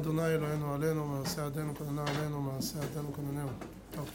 [0.00, 3.48] אדוני אלוהינו עלינו, מעשה ידינו כוננה עלינו, מעשה ידינו כוננהו.
[3.90, 4.08] טוב.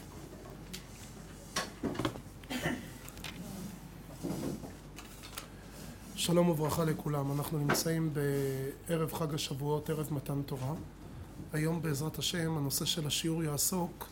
[6.14, 8.14] שלום וברכה לכולם, אנחנו נמצאים
[8.88, 10.74] בערב חג השבועות, ערב מתן תורה.
[11.52, 14.08] היום בעזרת השם הנושא של השיעור יעסוק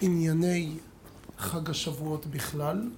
[0.00, 0.76] בענייני
[1.38, 2.90] חג השבועות בכלל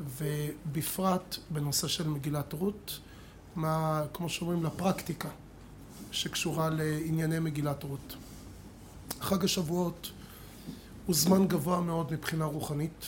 [0.00, 2.98] ובפרט בנושא של מגילת רות,
[3.56, 5.28] מה, כמו שאומרים, לפרקטיקה
[6.16, 8.16] שקשורה לענייני מגילת רות.
[9.20, 10.10] חג השבועות
[11.06, 13.06] הוא זמן גבוה מאוד מבחינה רוחנית.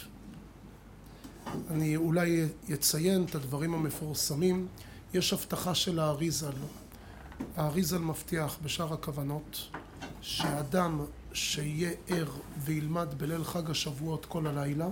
[1.70, 2.44] אני אולי
[2.74, 4.66] אציין את הדברים המפורסמים.
[5.14, 6.52] יש הבטחה של האריזל.
[7.56, 9.68] האריזל מבטיח בשאר הכוונות
[10.20, 12.30] שאדם שיהיה ער
[12.64, 14.88] וילמד בליל חג השבועות כל הלילה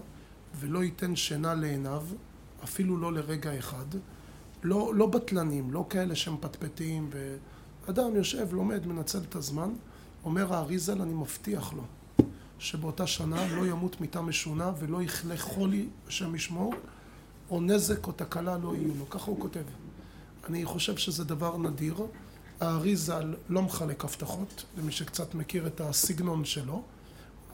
[0.61, 2.03] ולא ייתן שינה לעיניו,
[2.64, 3.86] אפילו לא לרגע אחד,
[4.62, 7.11] לא, לא בטלנים, לא כאלה שמפטפטים,
[7.87, 9.70] ואדם יושב, לומד, מנצל את הזמן,
[10.25, 11.83] אומר האריזל, אני מבטיח לו
[12.59, 16.75] שבאותה שנה לא ימות מיתה משונה ולא יכלה חולי, השם ישמור,
[17.51, 19.11] או נזק או תקלה לא יהיו לו.
[19.11, 19.62] ככה הוא כותב.
[20.48, 22.07] אני חושב שזה דבר נדיר.
[22.61, 26.83] האריזל לא מחלק הבטחות, למי שקצת מכיר את הסגנון שלו,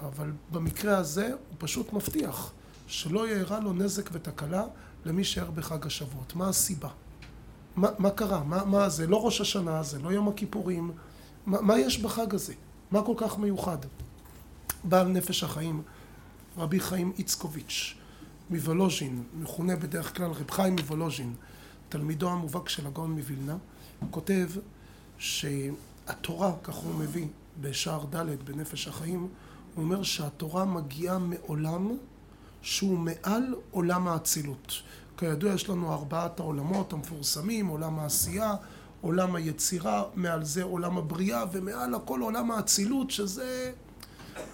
[0.00, 2.52] אבל במקרה הזה הוא פשוט מבטיח
[2.86, 4.64] שלא יארע לו נזק ותקלה
[5.04, 6.36] למי שער בחג השבועות.
[6.36, 6.88] מה הסיבה?
[7.76, 8.44] מה, מה קרה?
[8.44, 9.06] מה, מה זה?
[9.06, 10.90] לא ראש השנה, זה לא יום הכיפורים.
[11.46, 12.54] מה, מה יש בחג הזה?
[12.90, 13.78] מה כל כך מיוחד?
[14.84, 15.82] בעל נפש החיים,
[16.56, 17.94] רבי חיים איצקוביץ'
[18.50, 21.34] מוולוז'ין, מכונה בדרך כלל רב חיים מוולוז'ין,
[21.88, 23.56] תלמידו המובהק של הגאון מווילנה,
[24.10, 24.50] כותב
[25.18, 27.26] שהתורה, כך הוא מביא
[27.60, 29.28] בשער ד' בנפש החיים,
[29.74, 31.96] הוא אומר שהתורה מגיעה מעולם
[32.62, 34.72] שהוא מעל עולם האצילות.
[35.22, 38.54] כידוע יש לנו ארבעת העולמות המפורסמים, עולם העשייה,
[39.00, 43.72] עולם היצירה, מעל זה עולם הבריאה, ומעל הכל עולם האצילות, שזה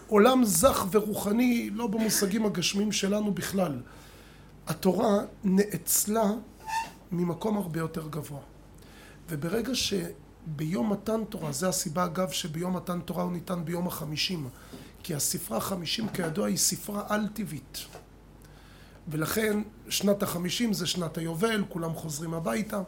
[0.09, 3.81] עולם זך ורוחני, לא במושגים הגשמיים שלנו בכלל.
[4.67, 6.31] התורה נאצלה
[7.13, 8.41] ממקום הרבה יותר גבוה.
[9.31, 14.49] וברגע שביום מתן תורה, זה הסיבה אגב שביום מתן תורה הוא ניתן ביום החמישים,
[15.03, 17.79] כי הספרה החמישים כידוע היא ספרה על-טבעית.
[19.09, 22.83] ולכן שנת החמישים זה שנת היובל, כולם חוזרים הביתה.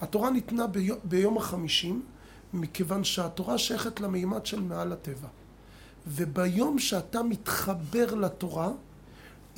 [0.00, 2.02] התורה ניתנה ביום, ביום החמישים
[2.52, 5.28] מכיוון שהתורה שייכת למימד של מעל הטבע.
[6.06, 8.70] וביום שאתה מתחבר לתורה,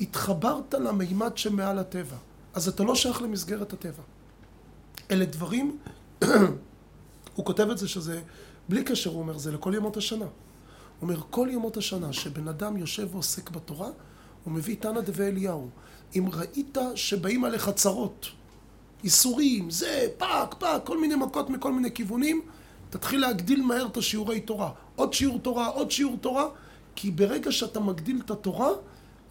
[0.01, 2.15] התחברת למימד שמעל הטבע.
[2.53, 4.03] אז אתה לא שייך למסגרת הטבע.
[5.11, 5.77] אלה דברים,
[7.35, 8.21] הוא כותב את זה שזה,
[8.69, 10.25] בלי קשר הוא אומר, זה לכל ימות השנה.
[10.25, 10.31] הוא
[11.01, 13.89] אומר, כל ימות השנה שבן אדם יושב ועוסק בתורה,
[14.47, 15.69] הוא מביא תנא דבי אליהו.
[16.15, 18.25] אם ראית שבאים עליך צרות,
[19.03, 22.41] ייסורים, זה, פאק, פאק, כל מיני מכות מכל מיני כיוונים,
[22.89, 24.71] תתחיל להגדיל מהר את השיעורי תורה.
[24.95, 26.45] עוד שיעור תורה, עוד שיעור תורה,
[26.95, 28.69] כי ברגע שאתה מגדיל את התורה,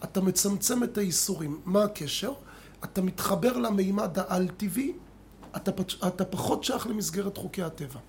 [0.03, 1.61] אתה מצמצם את האיסורים.
[1.65, 2.33] מה הקשר?
[2.83, 4.93] אתה מתחבר למימד העל-טבעי,
[5.55, 5.71] אתה,
[6.07, 7.99] אתה פחות שייך למסגרת חוקי הטבע.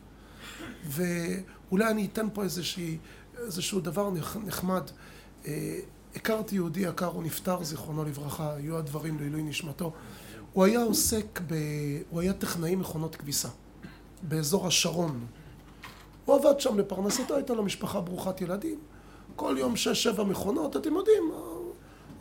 [0.86, 2.98] ואולי אני אתן פה איזושהי,
[3.38, 4.10] איזשהו דבר
[4.44, 4.90] נחמד.
[6.16, 9.92] הכרתי יהודי יקר, הוא נפטר, זיכרונו לברכה, היו הדברים לעילוי נשמתו.
[10.52, 11.54] הוא היה עוסק ב...
[12.10, 13.48] הוא היה טכנאי מכונות כביסה,
[14.22, 15.26] באזור השרון.
[16.24, 18.78] הוא עבד שם לפרנסתו, הייתה לו משפחה ברוכת ילדים.
[19.36, 21.32] כל יום שש-שבע מכונות, אתם יודעים,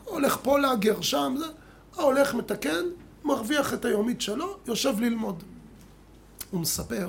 [0.04, 1.46] הולך פה להגר שם, זה...
[1.96, 2.84] הולך מתקן,
[3.24, 5.42] מרוויח את היומית שלו, יושב ללמוד.
[6.50, 7.08] הוא מספר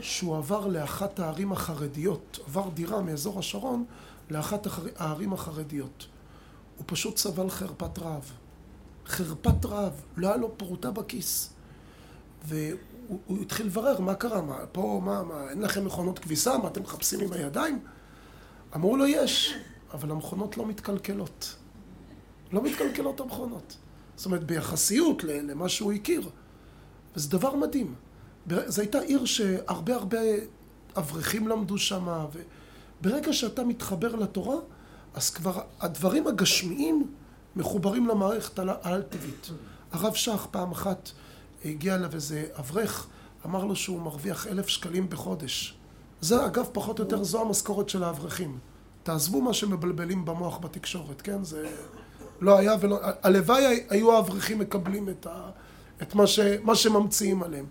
[0.00, 3.84] שהוא עבר לאחת הערים החרדיות, עבר דירה מאזור השרון
[4.30, 4.66] לאחת
[4.96, 6.06] הערים החרדיות.
[6.76, 8.32] הוא פשוט סבל חרפת רעב.
[9.06, 11.50] חרפת רעב, לא היה לו פרוטה בכיס.
[12.44, 16.58] והוא התחיל לברר מה קרה, מה, פה, מה, מה, אין לכם מכונות כביסה?
[16.58, 17.80] מה אתם מחפשים עם הידיים?
[18.74, 19.54] אמרו לו, יש,
[19.92, 21.56] אבל המכונות לא מתקלקלות.
[22.52, 23.76] לא מתקלקלות המכונות.
[24.16, 26.30] זאת אומרת, ביחסיות למה שהוא הכיר.
[27.16, 27.94] וזה דבר מדהים.
[28.66, 30.18] זו הייתה עיר שהרבה הרבה
[30.96, 32.26] אברכים למדו שם,
[33.02, 34.56] וברגע שאתה מתחבר לתורה,
[35.14, 37.06] אז כבר הדברים הגשמיים
[37.56, 39.50] מחוברים למערכת העל-טבעית.
[39.92, 41.10] הרב שך פעם אחת
[41.64, 43.06] הגיע אליו איזה אברך,
[43.46, 45.74] אמר לו שהוא מרוויח אלף שקלים בחודש.
[46.20, 48.58] זה אגב פחות או יותר זו המשכורת של האברכים.
[49.02, 51.44] תעזבו מה שמבלבלים במוח בתקשורת, כן?
[51.44, 51.68] זה
[52.40, 52.98] לא היה ולא...
[53.22, 55.50] הלוואי היו האברכים מקבלים את, ה,
[56.02, 57.66] את מה, ש, מה שממציאים עליהם.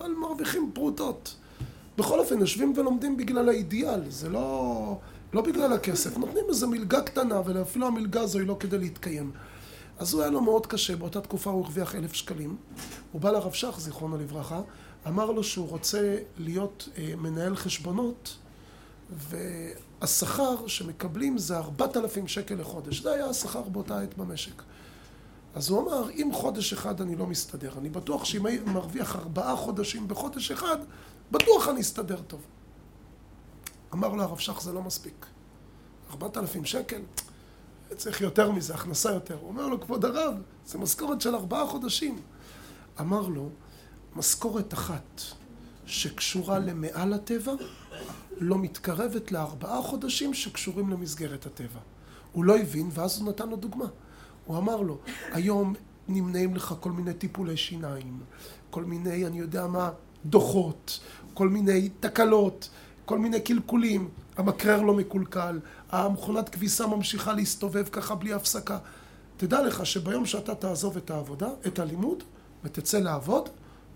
[0.00, 1.36] אבל מרוויחים פרוטות.
[2.02, 4.98] בכל אופן, יושבים ולומדים בגלל האידיאל, זה לא,
[5.32, 6.18] לא בגלל הכסף.
[6.18, 9.30] נותנים איזו מלגה קטנה, ואפילו המלגה הזו היא לא כדי להתקיים.
[9.98, 12.56] אז הוא היה לו מאוד קשה, באותה תקופה הוא הרוויח אלף שקלים.
[13.12, 14.60] הוא בא לרב שך, זיכרונו לברכה,
[15.08, 18.36] אמר לו שהוא רוצה להיות אה, מנהל חשבונות,
[19.10, 23.02] והשכר שמקבלים זה 4,000 שקל לחודש.
[23.02, 24.62] זה היה השכר באותה עת במשק.
[25.54, 29.56] אז הוא אמר, אם חודש אחד אני לא מסתדר, אני בטוח שאם אני מרוויח ארבעה
[29.56, 30.78] חודשים בחודש אחד,
[31.32, 32.40] בטוח אני אסתדר טוב.
[33.94, 35.26] אמר לו הרב שך, זה לא מספיק.
[36.10, 37.00] ארבעת אלפים שקל?
[37.96, 39.36] צריך יותר מזה, הכנסה יותר.
[39.40, 40.34] הוא אומר לו, כבוד הרב,
[40.66, 42.20] זה משכורת של ארבעה חודשים.
[43.00, 43.48] אמר לו,
[44.16, 45.20] משכורת אחת
[45.86, 47.52] שקשורה למעל הטבע,
[48.36, 51.80] לא מתקרבת לארבעה חודשים שקשורים למסגרת הטבע.
[52.32, 53.86] הוא לא הבין, ואז הוא נתן לו דוגמה.
[54.44, 54.98] הוא אמר לו,
[55.32, 55.74] היום
[56.08, 58.20] נמנעים לך כל מיני טיפולי שיניים,
[58.70, 59.90] כל מיני, אני יודע מה,
[60.26, 61.00] דוחות,
[61.34, 62.70] כל מיני תקלות,
[63.04, 68.78] כל מיני קלקולים, המקרר לא מקולקל, המכונת כביסה ממשיכה להסתובב ככה בלי הפסקה.
[69.36, 72.22] תדע לך שביום שאתה תעזוב את העבודה, את הלימוד,
[72.64, 73.48] ותצא לעבוד,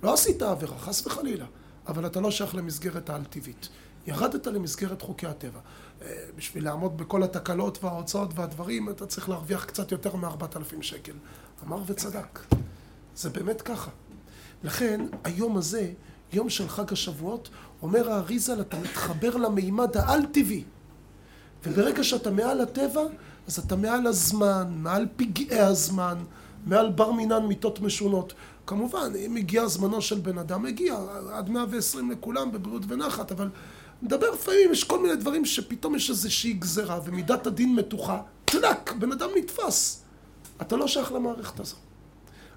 [0.02, 1.46] לא עשית עבירה, חס וחלילה,
[1.88, 3.68] אבל אתה לא שייך למסגרת העל-טבעית.
[4.06, 5.60] ירדת למסגרת חוקי הטבע.
[6.02, 11.12] אה, בשביל לעמוד בכל התקלות וההוצאות והדברים, אתה צריך להרוויח קצת יותר מ-4,000 שקל.
[11.66, 12.40] אמר וצדק.
[13.16, 13.90] זה באמת ככה.
[14.64, 15.92] לכן, היום הזה,
[16.32, 17.48] יום של חג השבועות,
[17.82, 20.64] אומר האריזל, אתה מתחבר למימד העל-טבעי.
[21.66, 23.02] וברגע שאתה מעל הטבע,
[23.46, 26.18] אז אתה מעל הזמן, מעל פגעי הזמן,
[26.66, 28.32] מעל בר מינן מיתות משונות.
[28.66, 30.98] כמובן, אם הגיע זמנו של בן אדם, הגיע
[31.32, 33.50] עד 120 לכולם בבריאות ונחת, אבל
[34.02, 39.12] מדבר לפעמים, יש כל מיני דברים שפתאום יש איזושהי גזרה ומידת הדין מתוחה, טלק, בן
[39.12, 40.02] אדם נתפס.
[40.62, 41.76] אתה לא שייך למערכת הזו.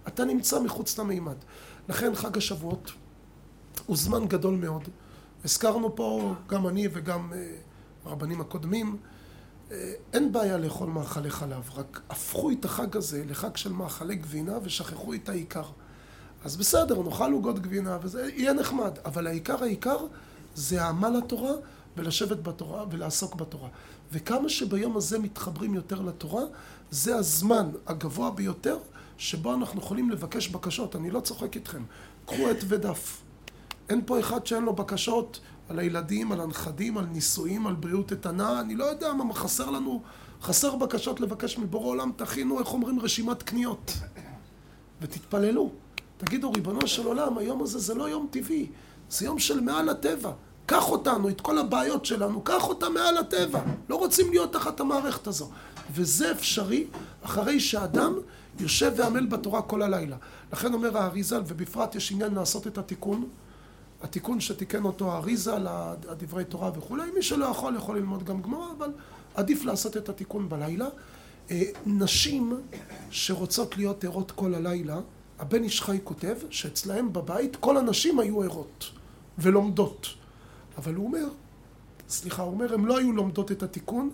[0.07, 1.35] אתה נמצא מחוץ למימד.
[1.89, 2.91] לכן חג השבועות
[3.89, 4.89] הוא זמן גדול מאוד.
[5.45, 7.55] הזכרנו פה, גם אני וגם אה,
[8.05, 8.97] הרבנים הקודמים,
[9.71, 14.57] אה, אין בעיה לאכול מאכלי חלב, רק הפכו את החג הזה לחג של מאכלי גבינה
[14.63, 15.63] ושכחו את העיקר.
[16.43, 19.97] אז בסדר, נאכל עוגות גבינה וזה יהיה נחמד, אבל העיקר העיקר
[20.55, 21.53] זה העמל לתורה
[21.97, 23.69] ולשבת בתורה ולעסוק בתורה.
[24.11, 26.43] וכמה שביום הזה מתחברים יותר לתורה,
[26.91, 28.77] זה הזמן הגבוה ביותר
[29.17, 30.95] שבו אנחנו יכולים לבקש בקשות.
[30.95, 31.83] אני לא צוחק איתכם.
[32.25, 33.21] קחו עט ודף.
[33.89, 35.39] אין פה אחד שאין לו בקשות
[35.69, 38.61] על הילדים, על הנכדים, על נישואים, על בריאות איתנה.
[38.61, 40.01] אני לא יודע מה חסר לנו.
[40.41, 43.93] חסר בקשות לבקש מבורא עולם, תכינו, איך אומרים, רשימת קניות.
[45.01, 45.71] ותתפללו.
[46.17, 48.67] תגידו, ריבונו של עולם, היום הזה זה לא יום טבעי,
[49.09, 50.31] זה יום של מעל הטבע.
[50.65, 53.61] קח אותנו, את כל הבעיות שלנו, קח אותה מעל הטבע.
[53.89, 55.49] לא רוצים להיות תחת המערכת הזו.
[55.93, 56.87] וזה אפשרי
[57.21, 58.13] אחרי שאדם
[58.59, 60.17] יושב ועמל בתורה כל הלילה.
[60.53, 63.29] לכן אומר האריזל, ובפרט יש עניין לעשות את התיקון,
[64.01, 68.91] התיקון שתיקן אותו האריזל, הדברי תורה וכולי, מי שלא יכול יכול ללמוד גם גמרא, אבל
[69.35, 70.87] עדיף לעשות את התיקון בלילה.
[71.51, 72.57] אה, נשים
[73.11, 74.99] שרוצות להיות ערות כל הלילה,
[75.39, 78.85] הבן איש חי כותב שאצלהם בבית כל הנשים היו ערות
[79.37, 80.07] ולומדות.
[80.77, 81.27] אבל הוא אומר,
[82.09, 84.09] סליחה, הוא אומר, הן לא היו לומדות את התיקון,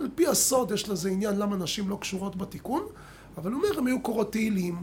[0.00, 2.86] על פי הסוד יש לזה עניין למה נשים לא קשורות בתיקון,
[3.38, 4.82] אבל הוא אומר, הן היו קורות תהילים,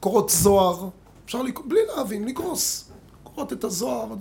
[0.00, 0.88] קורות זוהר,
[1.24, 1.60] אפשר, לק...
[1.60, 2.85] בלי להבין, לגרוס,
[3.36, 4.14] קורות את הזוהר,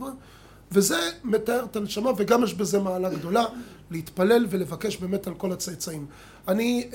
[0.71, 3.45] וזה מתאר את הנשמה, וגם יש בזה מעלה גדולה,
[3.91, 6.05] להתפלל ולבקש באמת על כל הצאצאים.
[6.47, 6.89] אני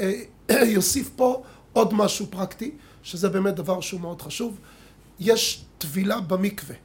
[0.77, 2.71] אוסיף אה, פה עוד משהו פרקטי,
[3.03, 4.59] שזה באמת דבר שהוא מאוד חשוב.
[5.21, 6.77] יש טבילה במקווה.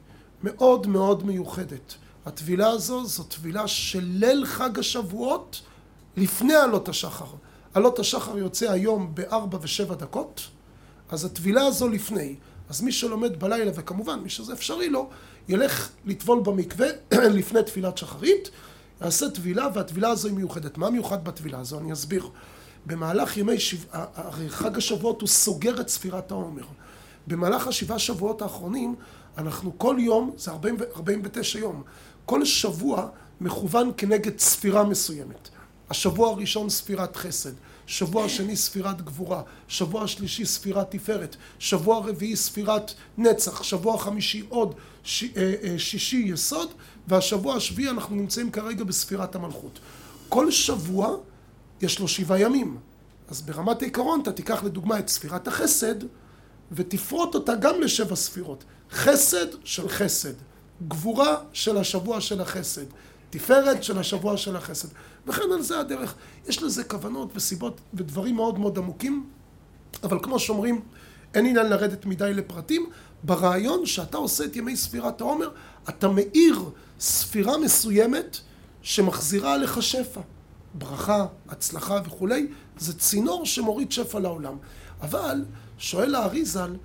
[0.42, 1.94] מאוד מאוד מיוחדת.
[2.26, 5.60] הטבילה הזו זו טבילה של ליל חג השבועות
[6.16, 7.26] לפני עלות השחר.
[7.74, 10.40] עלות השחר יוצא היום בארבע ושבע דקות,
[11.10, 12.36] אז הטבילה הזו לפני.
[12.68, 15.08] אז מי שלומד בלילה, וכמובן מי שזה אפשרי לו,
[15.48, 16.86] ילך לטבול במקווה
[17.38, 18.50] לפני תפילת שחרית,
[19.00, 20.78] יעשה טבילה, והטבילה הזו היא מיוחדת.
[20.78, 21.78] מה מיוחד בטבילה הזו?
[21.78, 22.28] אני אסביר.
[22.86, 26.64] במהלך ימי שבעה, הרי חג השבועות הוא סוגר את ספירת העומר.
[27.26, 28.94] במהלך השבעה שבועות האחרונים
[29.38, 31.82] אנחנו כל יום, זה 40, 49 יום,
[32.24, 33.08] כל שבוע
[33.40, 35.48] מכוון כנגד ספירה מסוימת.
[35.90, 37.52] השבוע הראשון ספירת חסד,
[37.86, 44.74] שבוע שני ספירת גבורה, שבוע שלישי ספירת תפארת, שבוע רביעי ספירת נצח, שבוע חמישי עוד
[45.04, 46.72] ש, אה, אה, שישי יסוד,
[47.08, 49.78] והשבוע השביעי אנחנו נמצאים כרגע בספירת המלכות.
[50.28, 51.16] כל שבוע
[51.82, 52.78] יש לו שבעה ימים.
[53.28, 55.94] אז ברמת העיקרון אתה תיקח לדוגמה את ספירת החסד
[56.72, 58.64] ותפרוט אותה גם לשבע ספירות.
[58.90, 60.32] חסד של חסד,
[60.88, 62.84] גבורה של השבוע של החסד,
[63.30, 64.88] תפארת של השבוע של החסד,
[65.26, 66.14] וכן על זה הדרך.
[66.48, 69.26] יש לזה כוונות וסיבות ודברים מאוד מאוד עמוקים,
[70.02, 70.80] אבל כמו שאומרים,
[71.34, 72.90] אין עניין לרדת מדי לפרטים.
[73.22, 75.50] ברעיון שאתה עושה את ימי ספירת העומר,
[75.88, 78.38] אתה מאיר ספירה מסוימת
[78.82, 80.20] שמחזירה עליך שפע.
[80.74, 82.46] ברכה, הצלחה וכולי,
[82.78, 84.56] זה צינור שמוריד שפע לעולם.
[85.00, 85.44] אבל,
[85.78, 86.76] שואל האריזל,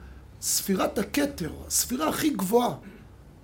[0.41, 2.75] ספירת הכתר, הספירה הכי גבוהה,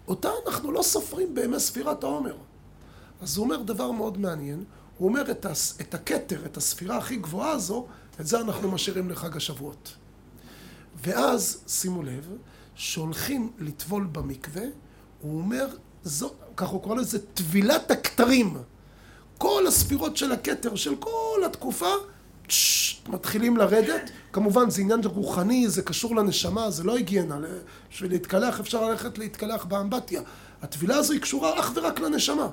[0.07, 2.35] אותה אנחנו לא סופרים בימי ספירת העומר.
[3.21, 4.63] אז הוא אומר דבר מאוד מעניין,
[4.97, 7.85] הוא אומר את, הס, את הכתר, את הספירה הכי גבוהה הזו,
[8.19, 9.93] את זה אנחנו משאירים לחג השבועות.
[11.03, 12.29] ואז, שימו לב,
[12.75, 14.63] שהולכים לטבול במקווה,
[15.21, 15.67] הוא אומר,
[16.03, 18.57] זו, כך הוא קורא לזה, טבילת הכתרים.
[19.37, 21.91] כל הספירות של הכתר של כל התקופה,
[22.47, 24.11] תש, מתחילים לרדת.
[24.33, 27.39] כמובן, זה עניין רוחני, זה קשור לנשמה, זה לא היגיינה.
[27.91, 30.21] בשביל להתקלח אפשר ללכת להתקלח באמבטיה.
[30.61, 32.49] הטבילה הזו היא קשורה אך ורק לנשמה.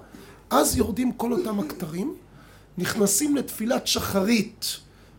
[0.50, 2.14] אז יורדים כל אותם הכתרים,
[2.78, 4.76] נכנסים לתפילת שחרית,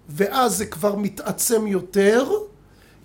[0.10, 2.30] ואז זה כבר מתעצם יותר.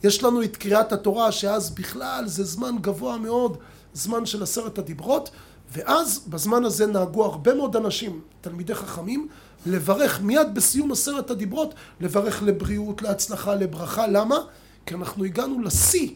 [0.05, 3.57] יש לנו את קריאת התורה, שאז בכלל זה זמן גבוה מאוד,
[3.95, 5.31] זמן של עשרת הדיברות,
[5.73, 9.29] ואז בזמן הזה נהגו הרבה מאוד אנשים, תלמידי חכמים,
[9.67, 14.07] לברך מיד בסיום עשרת הדיברות, לברך לבריאות, להצלחה, לברכה.
[14.07, 14.39] למה?
[14.87, 16.09] כי אנחנו הגענו לשיא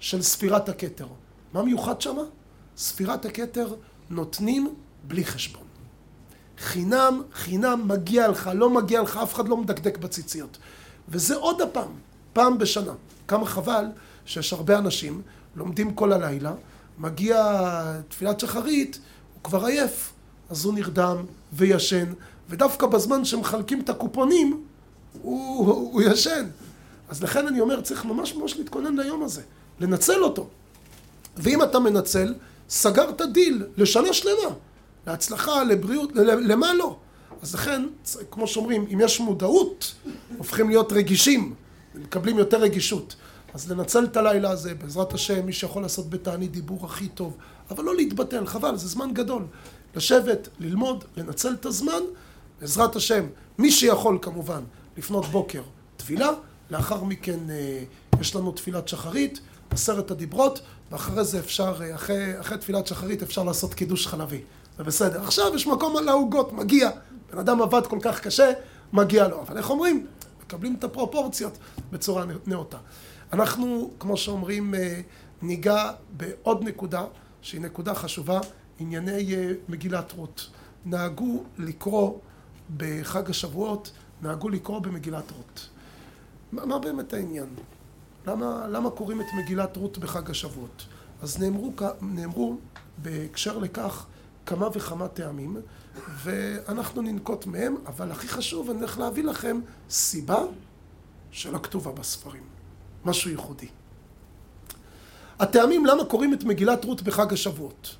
[0.00, 1.06] של ספירת הכתר.
[1.52, 2.22] מה מיוחד שמה?
[2.76, 3.74] ספירת הכתר
[4.10, 5.65] נותנים בלי חשבון.
[6.58, 10.58] חינם, חינם, מגיע לך, לא מגיע לך, אף אחד לא מדקדק בציציות.
[11.08, 11.92] וזה עוד הפעם,
[12.32, 12.92] פעם בשנה.
[13.28, 13.84] כמה חבל
[14.26, 15.22] שיש הרבה אנשים,
[15.56, 16.52] לומדים כל הלילה,
[16.98, 17.62] מגיע
[18.08, 18.98] תפילת שחרית,
[19.34, 20.12] הוא כבר עייף,
[20.50, 21.16] אז הוא נרדם
[21.52, 22.12] וישן,
[22.48, 24.64] ודווקא בזמן שמחלקים את הקופונים,
[25.22, 26.46] הוא, הוא, הוא ישן.
[27.08, 29.42] אז לכן אני אומר, צריך ממש ממש להתכונן ליום הזה,
[29.80, 30.48] לנצל אותו.
[31.36, 32.34] ואם אתה מנצל,
[32.68, 34.54] סגרת דיל לשנה שלמה.
[35.06, 36.96] להצלחה, לבריאות, למה לא?
[37.42, 37.82] אז לכן,
[38.30, 39.94] כמו שאומרים, אם יש מודעות,
[40.38, 41.54] הופכים להיות רגישים,
[41.94, 43.16] מקבלים יותר רגישות.
[43.54, 47.36] אז לנצל את הלילה הזה, בעזרת השם, מי שיכול לעשות בתענית דיבור הכי טוב,
[47.70, 49.42] אבל לא להתבטל, חבל, זה זמן גדול.
[49.96, 52.00] לשבת, ללמוד, לנצל את הזמן,
[52.60, 53.26] בעזרת השם,
[53.58, 54.62] מי שיכול כמובן,
[54.96, 55.62] לפנות בוקר,
[55.96, 56.30] טבילה,
[56.70, 57.82] לאחר מכן אה,
[58.20, 60.60] יש לנו תפילת שחרית, עשרת הדיברות,
[60.90, 64.40] ואחרי זה אפשר, אה, אחרי, אחרי תפילת שחרית אפשר לעשות קידוש חלבי.
[64.78, 65.22] זה בסדר.
[65.22, 66.90] עכשיו יש מקום על העוגות, מגיע.
[67.32, 68.52] בן אדם עבד כל כך קשה,
[68.92, 69.40] מגיע לו.
[69.40, 70.06] אבל איך אומרים?
[70.40, 71.58] מקבלים את הפרופורציות
[71.92, 72.78] בצורה נאותה.
[73.32, 75.00] אנחנו, כמו שאומרים, אה,
[75.42, 77.04] ניגע בעוד נקודה,
[77.42, 78.40] שהיא נקודה חשובה,
[78.78, 80.50] ענייני אה, מגילת רות.
[80.86, 82.18] נהגו לקרוא
[82.76, 83.90] בחג השבועות,
[84.22, 85.68] נהגו לקרוא במגילת רות.
[86.52, 87.48] מה, מה באמת העניין?
[88.26, 90.86] למה, למה קוראים את מגילת רות בחג השבועות?
[91.22, 92.56] אז נאמרו, נאמרו
[92.98, 94.06] בהקשר לכך
[94.46, 95.56] כמה וכמה טעמים,
[96.22, 99.60] ואנחנו ננקוט מהם, אבל הכי חשוב, אני הולך להביא לכם
[99.90, 100.42] סיבה
[101.30, 102.42] שלא כתובה בספרים.
[103.04, 103.66] משהו ייחודי.
[105.38, 107.96] הטעמים למה קוראים את מגילת רות בחג השבועות.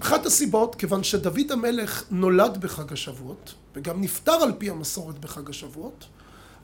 [0.00, 6.06] אחת הסיבות, כיוון שדוד המלך נולד בחג השבועות, וגם נפטר על פי המסורת בחג השבועות,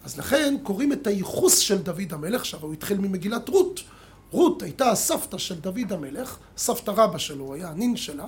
[0.04, 3.80] אז לכן קוראים את הייחוס של דוד המלך, שהרי הוא התחיל ממגילת רות.
[4.30, 8.26] רות הייתה הסבתא של דוד המלך, סבתא רבא שלו, היה הנין שלה,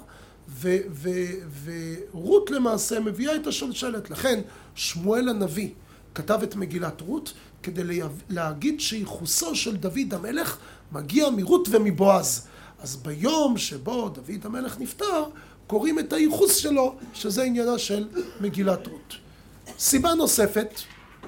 [1.64, 4.10] ורות למעשה מביאה את השלשלת.
[4.10, 4.40] לכן
[4.74, 5.68] שמואל הנביא
[6.14, 7.32] כתב את מגילת רות
[7.62, 10.58] כדי להגיד שייחוסו של דוד המלך
[10.92, 12.46] מגיע מרות ומבועז.
[12.82, 15.24] אז ביום שבו דוד המלך נפטר,
[15.66, 18.08] קוראים את הייחוס שלו, שזה עניינה של
[18.40, 19.14] מגילת רות.
[19.78, 20.80] סיבה נוספת,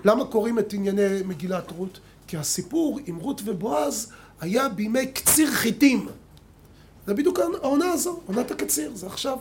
[0.04, 2.00] למה קוראים את ענייני מגילת רות?
[2.26, 6.08] כי הסיפור עם רות ובועז היה בימי קציר חיטים.
[7.06, 9.38] זה בדיוק העונה הזו, עונת הקציר, זה עכשיו.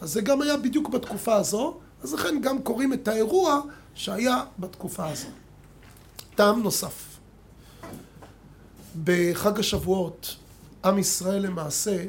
[0.00, 3.60] אז זה גם היה בדיוק בתקופה הזו, אז לכן גם קוראים את האירוע
[3.94, 5.28] שהיה בתקופה הזו.
[6.34, 7.18] טעם נוסף,
[9.04, 10.36] בחג השבועות,
[10.84, 12.04] עם ישראל למעשה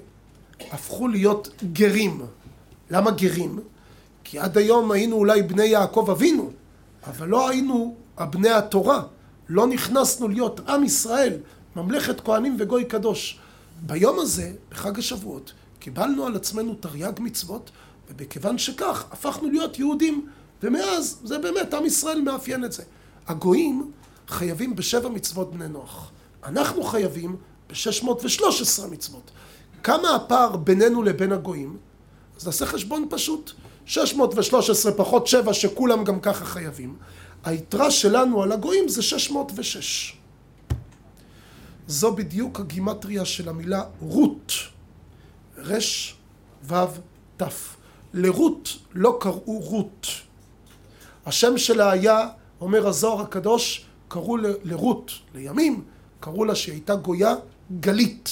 [0.71, 2.25] הפכו להיות גרים.
[2.89, 3.59] למה גרים?
[4.23, 6.51] כי עד היום היינו אולי בני יעקב אבינו,
[7.07, 9.03] אבל לא היינו הבני התורה.
[9.49, 11.37] לא נכנסנו להיות עם ישראל,
[11.75, 13.39] ממלכת כהנים וגוי קדוש.
[13.85, 17.71] ביום הזה, בחג השבועות, קיבלנו על עצמנו תרי"ג מצוות,
[18.09, 20.29] ובכיוון שכך הפכנו להיות יהודים,
[20.63, 22.83] ומאז זה באמת עם ישראל מאפיין את זה.
[23.27, 23.91] הגויים
[24.27, 26.11] חייבים בשבע מצוות בני נוח.
[26.43, 27.35] אנחנו חייבים
[27.69, 29.31] ב-613 מצוות.
[29.83, 31.77] כמה הפער בינינו לבין הגויים?
[32.37, 33.51] אז נעשה חשבון פשוט.
[33.85, 36.95] 613 פחות 7 שכולם גם ככה חייבים.
[37.43, 40.17] היתרה שלנו על הגויים זה 606.
[41.87, 44.51] זו בדיוק הגימטריה של המילה רות.
[45.57, 46.15] רש,
[46.63, 46.87] וו,
[47.37, 47.75] תף.
[48.13, 50.07] לרות לא קראו רות.
[51.25, 52.27] השם שלה היה,
[52.61, 55.83] אומר הזוהר הקדוש, קראו לרות, לימים,
[56.19, 57.35] קראו לה שהיא הייתה גויה
[57.79, 58.29] גלית.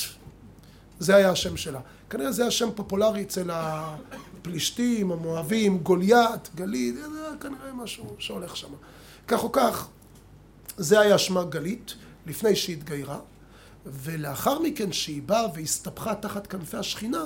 [1.00, 1.80] זה היה השם שלה.
[2.10, 8.68] כנראה זה היה שם פופולרי אצל הפלישתים, המואבים, גוליית, גלית, זה כנראה משהו שהולך שם.
[9.28, 9.88] כך או כך,
[10.78, 13.20] זה היה שמה גלית, לפני שהתגיירה.
[13.86, 17.26] ולאחר מכן שהיא באה והסתבכה תחת כנפי השכינה,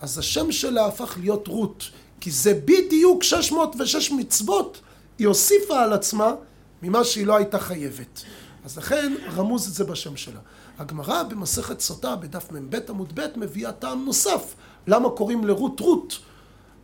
[0.00, 1.84] אז השם שלה הפך להיות רות,
[2.20, 4.80] כי זה בדיוק 606 מצוות
[5.18, 6.34] היא הוסיפה על עצמה
[6.82, 8.22] ממה שהיא לא הייתה חייבת.
[8.64, 10.40] אז לכן רמוז את זה בשם שלה.
[10.78, 14.54] הגמרא במסכת סוטה בדף מ"ב עמוד ב' מביאה טעם נוסף
[14.86, 16.18] למה קוראים לרות רות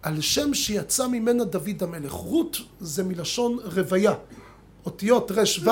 [0.02, 2.12] על שם שיצא ממנה דוד המלך.
[2.12, 4.14] רות זה מלשון רוויה,
[4.85, 5.71] אותיות ר' ו',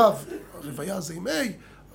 [0.65, 1.31] רוויה זה עם A,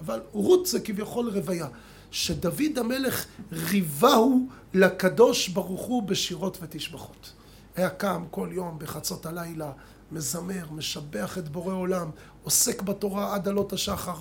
[0.02, 1.68] אבל רות זה כביכול רוויה.
[2.12, 7.34] שדוד המלך ריווהו לקדוש ברוך הוא בשירות ותשבחות.
[7.75, 9.72] היה קם כל יום בחצות הלילה,
[10.12, 12.10] מזמר, משבח את בורא עולם,
[12.44, 14.16] עוסק בתורה עד עלות השחר.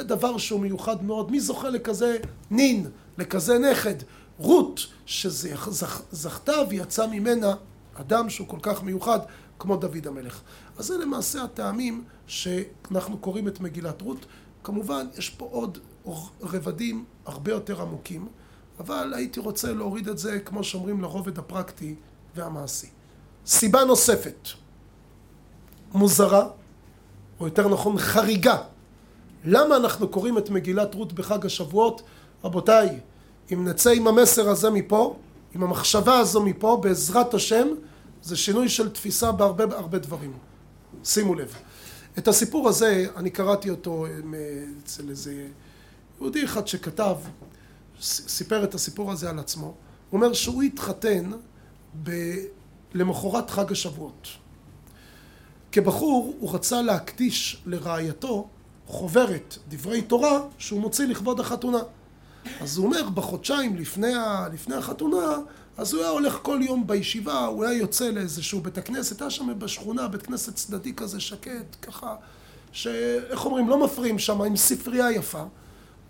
[0.00, 1.30] דבר שהוא מיוחד מאוד.
[1.30, 2.16] מי זוכה לכזה
[2.50, 2.86] נין,
[3.18, 3.94] לכזה נכד?
[4.38, 7.54] רות, שזכתה ויצא ממנה
[7.94, 9.18] אדם שהוא כל כך מיוחד
[9.58, 10.40] כמו דוד המלך.
[10.78, 14.26] אז זה למעשה הטעמים שאנחנו קוראים את מגילת רות.
[14.64, 15.78] כמובן, יש פה עוד
[16.42, 18.28] רבדים הרבה יותר עמוקים,
[18.80, 21.94] אבל הייתי רוצה להוריד את זה, כמו שאומרים, לרובד הפרקטי
[22.34, 22.86] והמעשי.
[23.46, 24.48] סיבה נוספת,
[25.94, 26.48] מוזרה,
[27.40, 28.58] או יותר נכון חריגה.
[29.44, 32.02] למה אנחנו קוראים את מגילת רות בחג השבועות?
[32.44, 32.98] רבותיי,
[33.52, 35.16] אם נצא עם המסר הזה מפה,
[35.54, 37.68] עם המחשבה הזו מפה, בעזרת השם,
[38.22, 40.32] זה שינוי של תפיסה בהרבה הרבה דברים.
[41.04, 41.54] שימו לב.
[42.18, 44.10] את הסיפור הזה, אני קראתי אותו אה,
[44.84, 45.48] אצל איזה
[46.20, 47.16] יהודי אחד שכתב,
[48.02, 49.66] סיפר את הסיפור הזה על עצמו.
[49.66, 49.74] הוא
[50.12, 51.30] אומר שהוא התחתן
[52.02, 52.10] ב...
[52.94, 54.28] למחרת חג השבועות.
[55.72, 58.48] כבחור הוא רצה להקדיש לרעייתו
[58.86, 61.78] חוברת דברי תורה שהוא מוציא לכבוד החתונה.
[62.60, 64.48] אז הוא אומר בחודשיים לפני, ה...
[64.52, 65.36] לפני החתונה
[65.76, 69.58] אז הוא היה הולך כל יום בישיבה, הוא היה יוצא לאיזשהו בית הכנסת, היה שם
[69.58, 72.16] בשכונה בית כנסת צדדי כזה שקט, ככה,
[72.72, 75.40] שאיך אומרים, לא מפריעים שם, עם ספרייה יפה.
[75.40, 75.48] הוא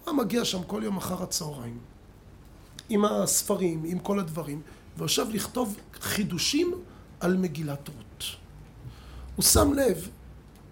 [0.06, 1.78] היה מגיע שם כל יום אחר הצהריים,
[2.88, 4.62] עם הספרים, עם כל הדברים,
[4.96, 6.74] ויושב לכתוב חידושים
[7.20, 8.24] על מגילת רות.
[9.36, 10.08] הוא שם לב,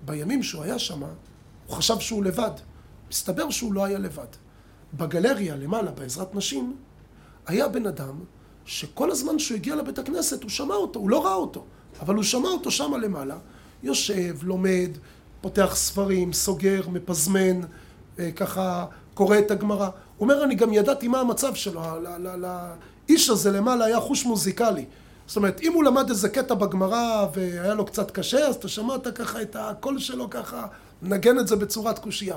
[0.05, 1.03] בימים שהוא היה שם,
[1.66, 2.50] הוא חשב שהוא לבד.
[3.11, 4.26] מסתבר שהוא לא היה לבד.
[4.94, 6.76] בגלריה למעלה, בעזרת נשים,
[7.46, 8.20] היה בן אדם
[8.64, 11.64] שכל הזמן שהוא הגיע לבית הכנסת הוא שמע אותו, הוא לא ראה אותו,
[12.01, 13.37] אבל הוא שמע אותו שמה למעלה,
[13.83, 14.90] יושב, לומד,
[15.40, 17.61] פותח ספרים, סוגר, מפזמן,
[18.18, 19.85] אה, ככה קורא את הגמרא.
[19.85, 21.83] הוא אומר, אני גם ידעתי מה המצב שלו,
[23.09, 24.85] לאיש הזה למעלה היה חוש מוזיקלי.
[25.27, 29.07] זאת אומרת, אם הוא למד איזה קטע בגמרא והיה לו קצת קשה, אז אתה שמעת
[29.14, 30.66] ככה את הקול שלו ככה,
[31.03, 32.37] מנגן את זה בצורת קושייה.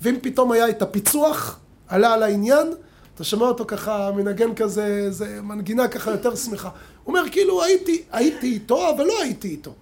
[0.00, 1.58] ואם פתאום היה את הפיצוח,
[1.88, 2.66] עלה על העניין,
[3.14, 6.68] אתה שומע אותו ככה מנגן כזה, זה מנגינה ככה יותר שמחה.
[6.68, 9.74] הוא אומר, כאילו הייתי, הייתי איתו, אבל לא הייתי איתו.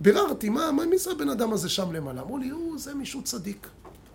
[0.00, 2.22] ביררתי, מה, מה, מי זה הבן אדם הזה שם למעלה?
[2.22, 3.68] אמרו לי, הוא, זה מישהו צדיק.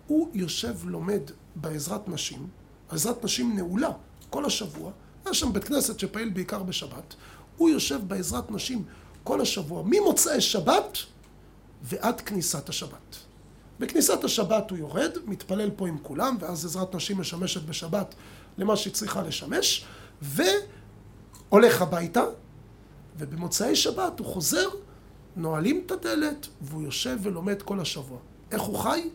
[0.06, 1.20] הוא יושב, לומד
[1.56, 2.46] בעזרת נשים,
[2.88, 3.90] עזרת נשים נעולה
[4.30, 4.90] כל השבוע.
[5.24, 7.14] היה שם בית כנסת שפעיל בעיקר בשבת.
[7.56, 8.84] הוא יושב בעזרת נשים
[9.24, 10.98] כל השבוע, ממוצאי שבת
[11.82, 13.16] ועד כניסת השבת.
[13.82, 18.14] בכניסת השבת הוא יורד, מתפלל פה עם כולם, ואז עזרת נשים משמשת בשבת
[18.58, 19.84] למה שהיא צריכה לשמש,
[20.22, 22.22] והולך הביתה,
[23.18, 24.68] ובמוצאי שבת הוא חוזר,
[25.36, 28.18] נועלים את הדלת, והוא יושב ולומד כל השבוע.
[28.50, 29.08] איך הוא חי?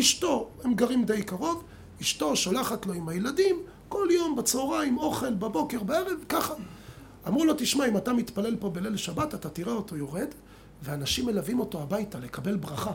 [0.00, 1.64] אשתו, הם גרים די קרוב,
[2.00, 6.54] אשתו שולחת לו עם הילדים, כל יום בצהריים, אוכל, בבוקר, בערב, ככה.
[7.28, 10.28] אמרו לו, תשמע, אם אתה מתפלל פה בליל שבת, אתה תראה אותו יורד,
[10.82, 12.92] ואנשים מלווים אותו הביתה לקבל ברכה.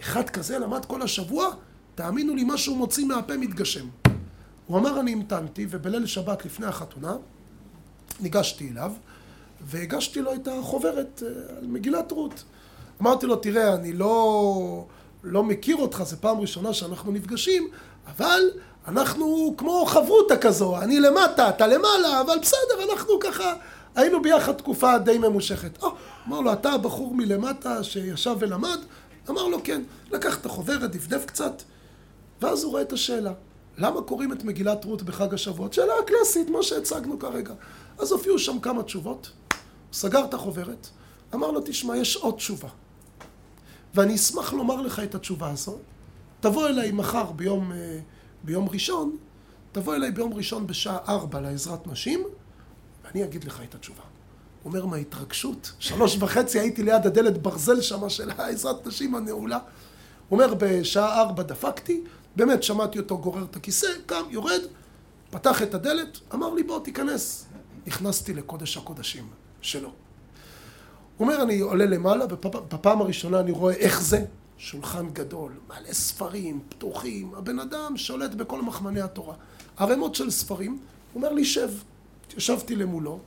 [0.00, 1.50] אחד כזה למד כל השבוע,
[1.94, 3.86] תאמינו לי, מה שהוא מוציא מהפה מתגשם.
[4.66, 7.16] הוא אמר, אני המתנתי, ובליל שבת לפני החתונה,
[8.20, 8.92] ניגשתי אליו,
[9.60, 12.44] והגשתי לו את החוברת אה, על מגילת רות.
[13.02, 14.86] אמרתי לו, תראה, אני לא,
[15.24, 17.68] לא מכיר אותך, זו פעם ראשונה שאנחנו נפגשים,
[18.06, 18.40] אבל
[18.88, 23.54] אנחנו כמו חברותה כזו, אני למטה, אתה למעלה, אבל בסדר, אנחנו ככה
[23.94, 25.82] היינו ביחד תקופה די ממושכת.
[25.82, 25.86] Oh,
[26.28, 28.78] אמר לו, אתה הבחור מלמטה שישב ולמד?
[29.30, 29.82] אמר לו כן.
[30.10, 31.62] לקח את החוברת, דפדף קצת,
[32.40, 33.32] ואז הוא רואה את השאלה.
[33.78, 35.72] למה קוראים את מגילת רות בחג השבועות?
[35.72, 37.54] שאלה קלאסית, מה שהצגנו כרגע.
[37.98, 40.88] אז הופיעו שם כמה תשובות, הוא סגר את החוברת,
[41.34, 42.68] אמר לו, תשמע, יש עוד תשובה.
[43.94, 45.78] ואני אשמח לומר לך את התשובה הזו.
[46.40, 47.98] תבוא אליי מחר ביום, אה,
[48.44, 49.16] ביום ראשון,
[49.72, 52.24] תבוא אליי ביום ראשון בשעה ארבע לעזרת נשים,
[53.04, 54.02] ואני אגיד לך את התשובה.
[54.66, 59.58] אומר מההתרגשות, שלוש וחצי הייתי ליד הדלת ברזל שמה של העזרת נשים הנעולה.
[60.28, 62.00] הוא אומר בשעה ארבע דפקתי,
[62.36, 64.60] באמת שמעתי אותו גורר את הכיסא, קם, יורד,
[65.30, 67.46] פתח את הדלת, אמר לי בוא תיכנס.
[67.86, 69.28] נכנסתי לקודש הקודשים
[69.60, 69.88] שלו.
[71.16, 74.24] הוא אומר אני עולה למעלה, בפעם הראשונה אני רואה איך זה,
[74.58, 79.34] שולחן גדול, מלא ספרים, פתוחים, הבן אדם שולט בכל מחמני התורה.
[79.76, 80.70] ערימות של ספרים,
[81.12, 81.70] הוא אומר לי, שב.
[82.36, 83.18] ישבתי למולו,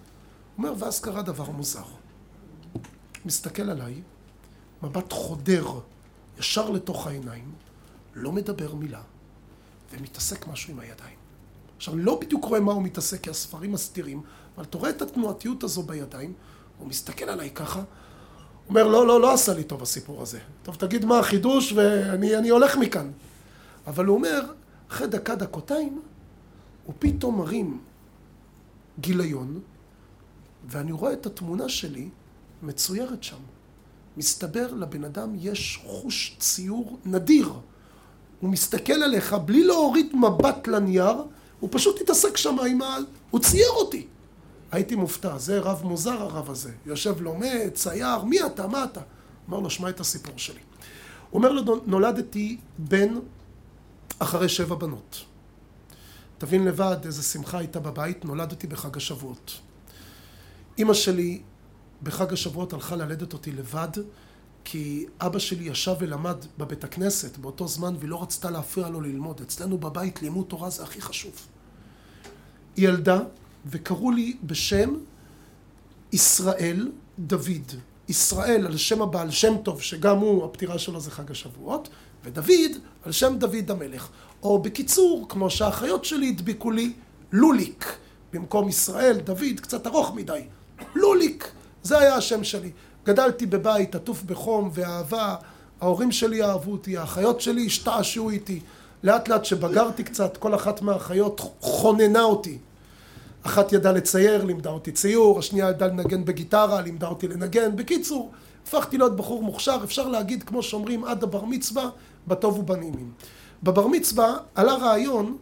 [0.59, 1.83] אומר, ואז קרה דבר מוזר.
[3.25, 4.01] מסתכל עליי,
[4.83, 5.65] מבט חודר
[6.39, 7.51] ישר לתוך העיניים,
[8.15, 9.01] לא מדבר מילה,
[9.91, 11.15] ומתעסק משהו עם הידיים.
[11.77, 14.21] עכשיו, לא בדיוק רואה מה הוא מתעסק, כי הספרים מסתירים,
[14.55, 16.33] אבל אתה רואה את התנועתיות הזו בידיים,
[16.77, 17.81] הוא מסתכל עליי ככה,
[18.69, 20.39] אומר, לא, לא, לא עשה לי טוב הסיפור הזה.
[20.63, 23.11] טוב, תגיד מה החידוש ואני הולך מכאן.
[23.87, 24.41] אבל הוא אומר,
[24.91, 26.01] אחרי דקה, דקותיים,
[26.85, 27.79] הוא פתאום מרים
[28.99, 29.59] גיליון,
[30.69, 32.09] ואני רואה את התמונה שלי
[32.61, 33.37] מצוירת שם.
[34.17, 37.53] מסתבר לבן אדם יש חוש ציור נדיר.
[38.39, 41.15] הוא מסתכל עליך בלי להוריד מבט לנייר,
[41.59, 42.97] הוא פשוט התעסק שם עם ה...
[43.29, 44.07] הוא צייר אותי.
[44.71, 46.71] הייתי מופתע, זה רב מוזר הרב הזה.
[46.85, 49.01] יושב לומד, צייר, מי אתה, מה אתה?
[49.49, 50.59] אמר לו, שמע את הסיפור שלי.
[51.29, 53.13] הוא אומר לו, נולדתי בן
[54.19, 55.25] אחרי שבע בנות.
[56.37, 59.59] תבין לבד איזה שמחה הייתה בבית, נולדתי בחג השבועות.
[60.79, 61.41] אימא שלי
[62.03, 63.87] בחג השבועות הלכה ללדת אותי לבד,
[64.63, 69.41] כי אבא שלי ישב ולמד בבית הכנסת באותו זמן והיא לא רצתה להפריע לו ללמוד.
[69.41, 71.47] אצלנו בבית לימוד תורה זה הכי חשוב.
[72.75, 73.19] היא ילדה
[73.65, 74.93] וקראו לי בשם
[76.11, 77.71] ישראל דוד.
[78.07, 81.89] ישראל על שם הבעל שם טוב, שגם הוא, הפטירה שלו זה חג השבועות,
[82.23, 82.71] ודוד
[83.03, 84.09] על שם דוד המלך.
[84.43, 86.93] או בקיצור, כמו שהאחיות שלי הדביקו לי,
[87.31, 87.97] לוליק.
[88.33, 90.41] במקום ישראל, דוד, קצת ארוך מדי.
[90.95, 91.51] לוליק,
[91.83, 92.71] זה היה השם שלי.
[93.05, 95.35] גדלתי בבית עטוף בחום ואהבה,
[95.81, 98.59] ההורים שלי אהבו אותי, האחיות שלי השתעשעו איתי.
[99.03, 102.57] לאט לאט שבגרתי קצת, כל אחת מהאחיות חוננה אותי.
[103.43, 107.75] אחת ידעה לצייר, לימדה אותי ציור, השנייה ידעה לנגן בגיטרה, לימדה אותי לנגן.
[107.75, 108.31] בקיצור,
[108.63, 111.89] הפכתי להיות בחור מוכשר, אפשר להגיד, כמו שאומרים, עד הבר מצווה,
[112.27, 113.11] בטוב ובנימים.
[113.63, 115.37] בבר מצווה עלה רעיון,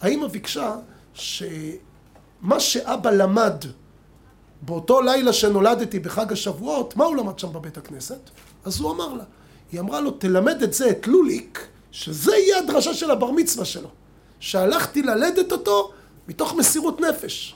[0.00, 0.74] האמא ביקשה
[1.14, 3.64] שמה שאבא למד
[4.62, 8.30] באותו לילה שנולדתי בחג השבועות, מה הוא למד שם בבית הכנסת?
[8.64, 9.24] אז הוא אמר לה,
[9.72, 13.88] היא אמרה לו, תלמד את זה, את לוליק, שזה יהיה הדרשה של הבר מצווה שלו.
[14.40, 15.92] שהלכתי ללדת אותו
[16.28, 17.54] מתוך מסירות נפש.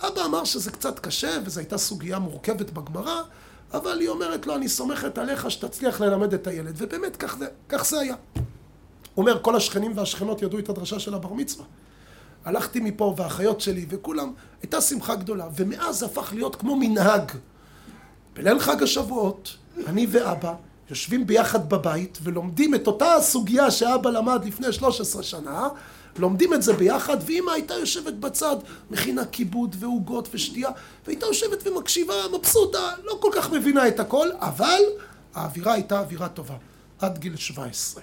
[0.00, 3.22] אבא אמר שזה קצת קשה, וזו הייתה סוגיה מורכבת בגמרא,
[3.74, 6.74] אבל היא אומרת לו, אני סומכת עליך שתצליח ללמד את הילד.
[6.78, 8.14] ובאמת, כך זה, כך זה היה.
[8.34, 8.42] הוא
[9.16, 11.64] אומר, כל השכנים והשכנות ידעו את הדרשה של הבר מצווה.
[12.46, 14.32] הלכתי מפה, והאחיות שלי, וכולם,
[14.62, 15.48] הייתה שמחה גדולה.
[15.56, 17.32] ומאז הפך להיות כמו מנהג.
[18.34, 19.56] בליל חג השבועות,
[19.86, 20.54] אני ואבא
[20.90, 25.68] יושבים ביחד בבית ולומדים את אותה הסוגיה שאבא למד לפני 13 שנה,
[26.18, 28.56] לומדים את זה ביחד, ואמא הייתה יושבת בצד,
[28.90, 30.70] מכינה כיבוד ועוגות ושתייה,
[31.06, 34.80] והייתה יושבת ומקשיבה, מבסוטה, לא כל כך מבינה את הכל, אבל
[35.34, 36.54] האווירה הייתה אווירה טובה,
[36.98, 38.02] עד גיל 17.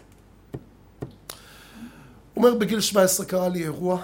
[2.34, 4.02] הוא אומר, בגיל 17 קרה לי אירוע,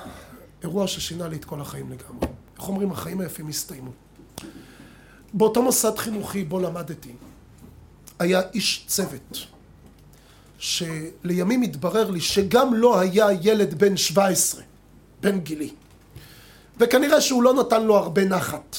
[0.64, 2.28] אירוע ששינה לי את כל החיים לגמרי.
[2.58, 3.92] איך אומרים, החיים היפים הסתיימו.
[5.34, 7.12] באותו מוסד חינוכי בו למדתי,
[8.20, 9.38] היה איש צוות.
[10.58, 14.64] שלימים התברר לי שגם לא היה ילד בן 17,
[15.22, 15.74] בן גילי.
[16.78, 18.76] וכנראה שהוא לא נתן לו הרבה נחת,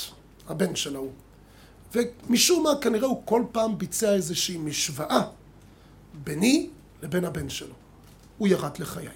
[0.48, 1.12] הבן של ההוא.
[1.94, 5.20] ומשום מה כנראה הוא כל פעם ביצע איזושהי משוואה
[6.24, 6.68] ביני
[7.02, 7.74] לבין הבן שלו.
[8.38, 9.08] הוא ירד לחיי.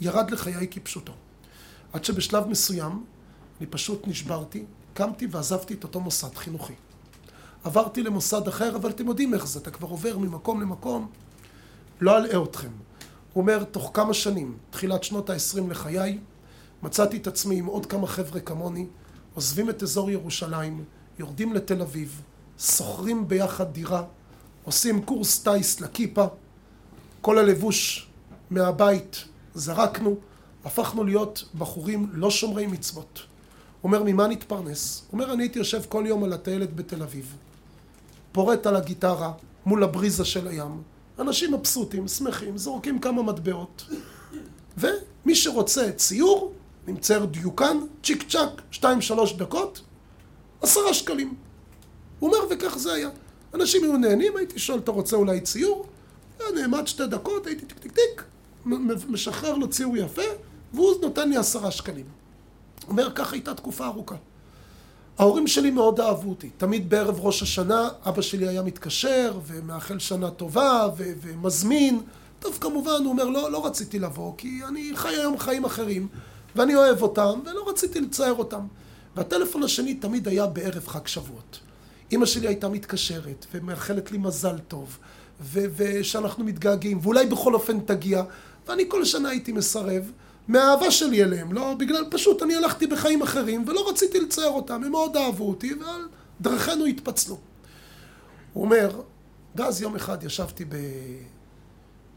[0.00, 1.12] ירד לחיי כפשוטו.
[1.92, 3.04] עד שבשלב מסוים
[3.60, 6.72] אני פשוט נשברתי, קמתי ועזבתי את אותו מוסד חינוכי.
[7.64, 11.10] עברתי למוסד אחר, אבל אתם יודעים איך זה, אתה כבר עובר ממקום למקום.
[12.00, 12.70] לא אלאה אתכם.
[13.32, 16.18] הוא אומר, תוך כמה שנים, תחילת שנות ה-20 לחיי,
[16.82, 18.86] מצאתי את עצמי עם עוד כמה חבר'ה כמוני,
[19.34, 20.84] עוזבים את אזור ירושלים,
[21.18, 22.22] יורדים לתל אביב,
[22.58, 24.04] שוכרים ביחד דירה,
[24.64, 26.26] עושים קורס טיס לכיפה,
[27.20, 28.08] כל הלבוש
[28.50, 29.24] מהבית
[29.54, 30.16] זרקנו,
[30.64, 33.18] הפכנו להיות בחורים לא שומרי מצוות.
[33.80, 35.02] הוא אומר, ממה נתפרנס?
[35.10, 37.36] הוא אומר, אני הייתי יושב כל יום על הטיילת בתל אביב,
[38.32, 39.32] פורט על הגיטרה
[39.66, 40.82] מול הבריזה של הים,
[41.18, 43.86] אנשים מבסוטים, שמחים, זורקים כמה מטבעות.
[44.78, 46.52] ומי שרוצה ציור,
[46.86, 49.80] נמצא דיוקן, צ'יק צ'אק, שתיים שלוש דקות,
[50.62, 51.34] עשרה שקלים.
[52.18, 53.08] הוא אומר, וכך זה היה.
[53.54, 55.86] אנשים היו נהנים, הייתי שואל, אתה רוצה אולי ציור?
[56.40, 58.24] היה נעמד שתי דקות, הייתי טיק טיק טיק,
[59.08, 60.22] משחרר לו ציור יפה,
[60.74, 62.06] והוא נותן לי עשרה שקלים.
[62.88, 64.16] אומר, ככה הייתה תקופה ארוכה.
[65.18, 66.50] ההורים שלי מאוד אהבו אותי.
[66.56, 72.00] תמיד בערב ראש השנה אבא שלי היה מתקשר ומאחל שנה טובה ו- ומזמין.
[72.38, 76.08] טוב, כמובן, הוא אומר, לא, לא רציתי לבוא כי אני חי היום חיים אחרים
[76.56, 78.66] ואני אוהב אותם ולא רציתי לצייר אותם.
[79.16, 81.60] והטלפון השני תמיד היה בערב חג שבועות.
[82.12, 84.98] אימא שלי הייתה מתקשרת ומאחלת לי מזל טוב
[85.40, 88.22] ו- ושאנחנו מתגעגעים, ואולי בכל אופן תגיע,
[88.68, 90.12] ואני כל שנה הייתי מסרב,
[90.48, 94.90] מהאהבה שלי אליהם, לא בגלל, פשוט אני הלכתי בחיים אחרים, ולא רציתי לצייר אותם, הם
[94.90, 95.74] מאוד אהבו אותי,
[96.40, 97.38] ודרכינו התפצלו.
[98.52, 99.00] הוא אומר,
[99.54, 100.64] ואז יום אחד ישבתי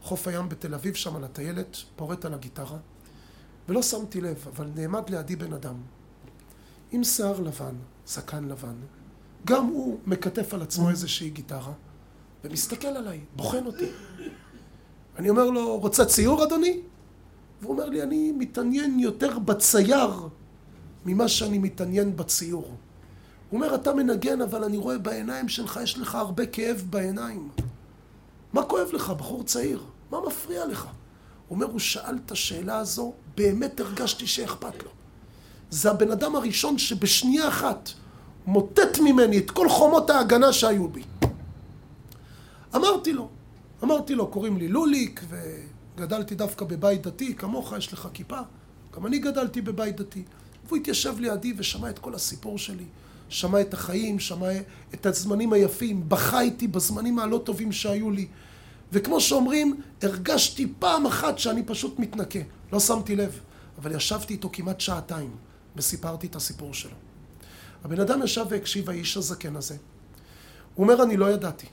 [0.02, 2.78] בחוף הים בתל אביב, שם על הטיילת, פורט על הגיטרה,
[3.68, 5.76] ולא שמתי לב, אבל נעמד לידי בן אדם,
[6.92, 7.74] עם שיער לבן,
[8.06, 8.74] זקן לבן,
[9.44, 11.72] גם הוא מקטף על עצמו איזושהי גיטרה,
[12.44, 13.90] ומסתכל עליי, בוחן אותי.
[15.18, 16.80] אני אומר לו, רוצה ציור אדוני?
[17.64, 20.28] והוא אומר לי, אני מתעניין יותר בצייר
[21.06, 22.62] ממה שאני מתעניין בציור.
[23.50, 27.48] הוא אומר, אתה מנגן, אבל אני רואה בעיניים שלך, יש לך הרבה כאב בעיניים.
[28.52, 29.82] מה כואב לך, בחור צעיר?
[30.10, 30.84] מה מפריע לך?
[30.84, 34.90] הוא אומר, הוא שאל את השאלה הזו, באמת הרגשתי שאכפת לו.
[35.70, 37.90] זה הבן אדם הראשון שבשנייה אחת
[38.46, 41.02] מוטט ממני את כל חומות ההגנה שהיו בי.
[42.76, 43.28] אמרתי לו,
[43.84, 45.20] אמרתי לו, קוראים לי לוליק,
[45.96, 48.38] וגדלתי דווקא בבית דתי, כמוך, יש לך כיפה.
[48.96, 50.22] גם אני גדלתי בבית דתי.
[50.66, 52.84] והוא התיישב לידי ושמע את כל הסיפור שלי.
[53.28, 54.48] שמע את החיים, שמע
[54.94, 58.26] את הזמנים היפים, בכה איתי בזמנים הלא טובים שהיו לי.
[58.92, 62.38] וכמו שאומרים, הרגשתי פעם אחת שאני פשוט מתנקה.
[62.72, 63.40] לא שמתי לב,
[63.78, 65.36] אבל ישבתי איתו כמעט שעתיים
[65.76, 66.96] וסיפרתי את הסיפור שלו.
[67.84, 69.76] הבן אדם ישב והקשיב, האיש הזקן הזה.
[70.74, 71.66] הוא אומר, אני לא ידעתי.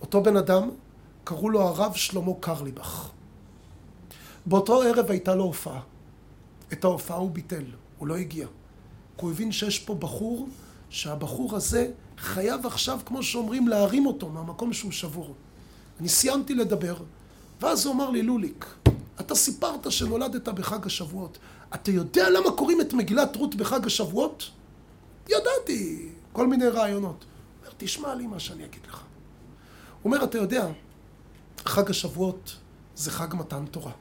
[0.00, 0.70] אותו בן אדם,
[1.24, 3.10] קראו לו הרב שלמה קרליבך.
[4.46, 5.80] באותו ערב הייתה לו הופעה.
[6.72, 7.64] את ההופעה הוא ביטל,
[7.98, 8.46] הוא לא הגיע.
[9.16, 10.48] הוא הבין שיש פה בחור,
[10.90, 15.34] שהבחור הזה חייב עכשיו, כמו שאומרים, להרים אותו מהמקום שהוא שבור.
[16.00, 16.96] אני סיימתי לדבר,
[17.60, 18.66] ואז הוא אמר לי, לוליק,
[19.20, 21.38] אתה סיפרת שנולדת בחג השבועות.
[21.74, 24.50] אתה יודע למה קוראים את מגילת רות בחג השבועות?
[25.28, 27.24] ידעתי, כל מיני רעיונות.
[27.24, 29.02] הוא אומר, תשמע לי מה שאני אגיד לך.
[30.02, 30.68] הוא אומר, אתה יודע,
[31.64, 32.56] חג השבועות
[32.94, 33.92] זה חג מתן תורה.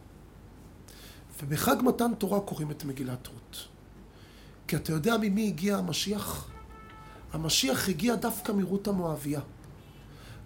[1.41, 3.67] ובחג מתן תורה קוראים את מגילת רות.
[4.67, 6.47] כי אתה יודע ממי הגיע המשיח?
[7.33, 9.41] המשיח הגיע דווקא מרות המואביה.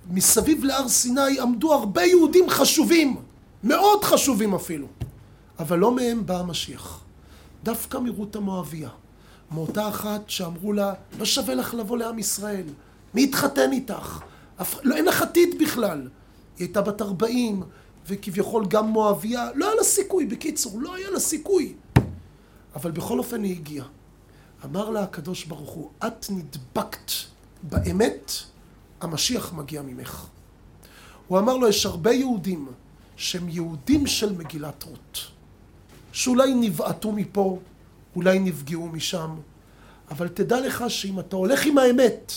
[0.09, 3.15] מסביב להר סיני עמדו הרבה יהודים חשובים,
[3.63, 4.87] מאוד חשובים אפילו,
[5.59, 7.03] אבל לא מהם בא המשיח.
[7.63, 8.89] דווקא מרות המואביה.
[9.51, 12.65] מאותה אחת שאמרו לה, לא שווה לך לבוא לעם ישראל,
[13.13, 14.19] מי יתחתן איתך?
[14.83, 15.99] לא, אין לך עתיד בכלל.
[16.57, 17.63] היא הייתה בת ארבעים,
[18.07, 21.73] וכביכול גם מואביה, לא היה לה סיכוי, בקיצור, לא היה לה סיכוי.
[22.75, 23.85] אבל בכל אופן היא הגיעה.
[24.65, 27.11] אמר לה הקדוש ברוך הוא, את נדבקת
[27.63, 28.31] באמת,
[29.01, 30.25] המשיח מגיע ממך.
[31.27, 32.67] הוא אמר לו, יש הרבה יהודים
[33.15, 35.19] שהם יהודים של מגילת רות,
[36.11, 37.59] שאולי נבעטו מפה,
[38.15, 39.35] אולי נפגעו משם,
[40.11, 42.33] אבל תדע לך שאם אתה הולך עם האמת,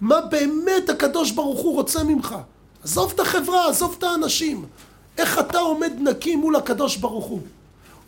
[0.00, 2.36] מה באמת הקדוש ברוך הוא רוצה ממך?
[2.82, 4.64] עזוב את החברה, עזוב את האנשים.
[5.18, 7.40] איך אתה עומד נקי מול הקדוש ברוך הוא?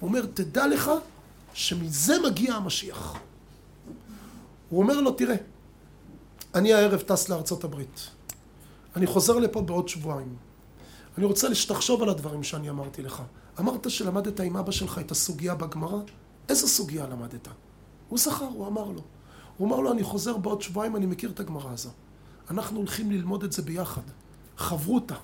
[0.01, 0.91] הוא אומר, תדע לך
[1.55, 3.15] שמזה מגיע המשיח.
[4.69, 5.37] הוא אומר לו, תראה,
[6.55, 8.09] אני הערב טס לארצות הברית.
[8.97, 10.37] אני חוזר לפה בעוד שבועיים.
[11.19, 13.23] אני רוצה שתחשוב על הדברים שאני אמרתי לך.
[13.61, 15.99] אמרת שלמדת עם אבא שלך את הסוגיה בגמרא?
[16.49, 17.49] איזה סוגיה למדת?
[18.09, 19.03] הוא זכר, הוא אמר לו.
[19.57, 21.91] הוא אמר לו, אני חוזר בעוד שבועיים, אני מכיר את הגמרא הזו.
[22.51, 24.03] אנחנו הולכים ללמוד את זה ביחד.
[24.57, 25.15] חברותה.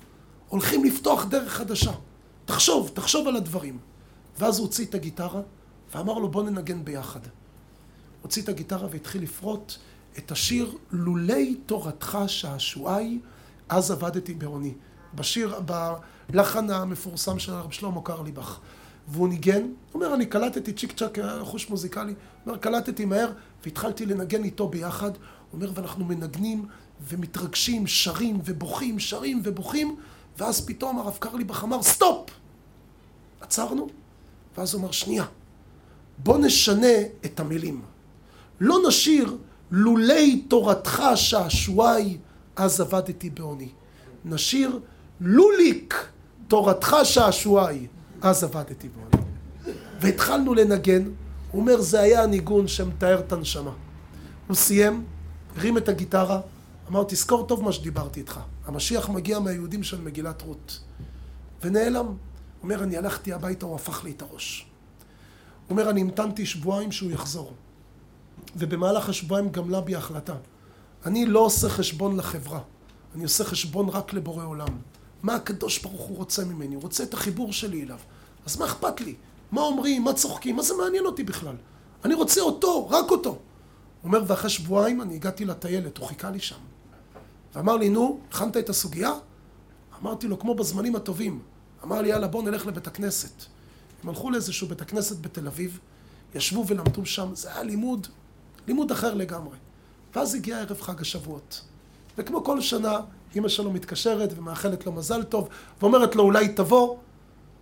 [0.55, 1.91] הולכים לפתוח דרך חדשה.
[2.45, 3.77] תחשוב, תחשוב על הדברים.
[4.39, 5.41] ואז הוא הוציא את הגיטרה
[5.95, 7.19] ואמר לו, בוא ננגן ביחד.
[8.21, 9.73] הוציא את הגיטרה והתחיל לפרוט
[10.17, 13.19] את השיר "לולי תורתך שעשועי,
[13.69, 14.73] אז עבדתי בעוני".
[15.15, 15.59] בשיר,
[16.29, 18.59] בלחן המפורסם של הרב שלמה קרליבך.
[19.07, 23.31] והוא ניגן, הוא אומר, אני קלטתי צ'יק צ'אק, חוש מוזיקלי, הוא אומר, קלטתי מהר
[23.63, 25.11] והתחלתי לנגן איתו ביחד.
[25.11, 25.21] הוא
[25.53, 26.65] אומר, ואנחנו מנגנים
[27.07, 29.95] ומתרגשים, שרים ובוכים, שרים ובוכים,
[30.37, 32.29] ואז פתאום הרב קרליבך אמר, סטופ!
[33.41, 33.87] עצרנו,
[34.57, 35.25] ואז הוא אמר, שנייה,
[36.17, 37.81] בוא נשנה את המילים.
[38.59, 39.37] לא נשיר
[39.71, 42.17] לולי תורתך שעשועי,
[42.55, 43.69] אז עבדתי בעוני.
[44.25, 44.79] נשיר
[45.21, 46.07] לוליק
[46.47, 47.87] תורתך שעשועי,
[48.21, 49.25] אז עבדתי בעוני.
[49.99, 51.03] והתחלנו לנגן,
[51.51, 53.71] הוא אומר זה היה הניגון שמתאר את הנשמה.
[54.47, 55.05] הוא סיים,
[55.57, 56.41] הרים את הגיטרה,
[56.89, 60.79] אמר תזכור טוב מה שדיברתי איתך, המשיח מגיע מהיהודים של מגילת רות.
[61.61, 62.13] ונעלם.
[62.63, 64.67] אומר אני הלכתי הביתה, הוא הפך לי את הראש.
[65.67, 67.53] הוא אומר אני המתנתי שבועיים שהוא יחזור.
[68.55, 70.35] ובמהלך השבועיים גמלה בי החלטה.
[71.05, 72.59] אני לא עושה חשבון לחברה,
[73.15, 74.67] אני עושה חשבון רק לבורא עולם.
[75.23, 76.75] מה הקדוש ברוך הוא רוצה ממני?
[76.75, 77.99] הוא רוצה את החיבור שלי אליו.
[78.45, 79.15] אז מה אכפת לי?
[79.51, 80.03] מה אומרים?
[80.03, 80.55] מה צוחקים?
[80.55, 81.55] מה זה מעניין אותי בכלל?
[82.05, 83.29] אני רוצה אותו, רק אותו.
[83.29, 83.37] הוא
[84.03, 86.59] אומר, ואחרי שבועיים אני הגעתי לטיילת, הוא חיכה לי שם.
[87.55, 89.11] ואמר לי, נו, הכנת את הסוגיה?
[90.01, 91.39] אמרתי לו, כמו בזמנים הטובים.
[91.83, 93.43] אמר לי, יאללה, בוא נלך לבית הכנסת.
[94.03, 95.79] הם הלכו לאיזשהו בית הכנסת בתל אביב,
[96.35, 98.07] ישבו ולמדו שם, זה היה לימוד,
[98.67, 99.57] לימוד אחר לגמרי.
[100.15, 101.61] ואז הגיע ערב חג השבועות.
[102.17, 102.99] וכמו כל שנה,
[103.35, 105.49] אימא שלו מתקשרת ומאחלת לו מזל טוב,
[105.81, 106.97] ואומרת לו, אולי תבוא.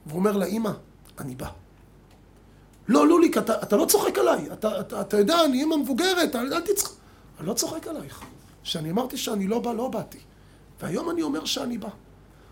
[0.06, 0.71] והוא אומר לה, אימא,
[1.19, 1.47] אני בא.
[2.88, 4.53] לא, לוליק, אתה, אתה לא צוחק עליי.
[4.53, 6.91] אתה, אתה, אתה יודע, אני אימא מבוגרת, אל, אל תצחק.
[7.39, 8.23] אני לא צוחק עלייך.
[8.63, 10.19] כשאני אמרתי שאני לא בא, לא באתי.
[10.82, 11.89] והיום אני אומר שאני בא.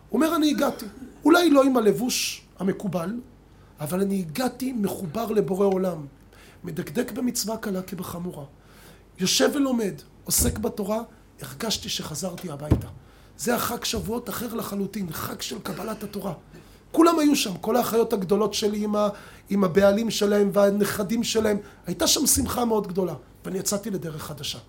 [0.10, 0.86] הוא אומר, אני הגעתי.
[1.26, 3.20] אולי לא עם הלבוש המקובל,
[3.80, 6.06] אבל אני הגעתי מחובר לבורא עולם.
[6.64, 8.46] מדקדק במצווה קלה כבחמורה.
[9.20, 9.94] יושב ולומד,
[10.24, 11.02] עוסק בתורה,
[11.42, 12.88] הרגשתי שחזרתי הביתה.
[13.38, 16.34] זה החג שבועות אחר לחלוטין, חג של קבלת התורה.
[16.92, 19.10] כולם היו שם, כל האחיות הגדולות שלי עם, ה,
[19.50, 21.58] עם הבעלים שלהם והנכדים שלהם.
[21.88, 23.14] הייתה שם שמחה מאוד גדולה,
[23.46, 24.60] ואני יצאתי לדרך חדשה.